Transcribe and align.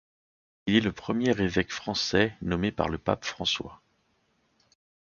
Il 0.65 0.75
est 0.75 0.79
le 0.81 0.91
premier 0.91 1.29
évêque 1.39 1.71
français 1.71 2.35
nommé 2.41 2.71
par 2.71 2.89
le 2.89 2.97
Pape 2.97 3.23
François. 3.23 3.83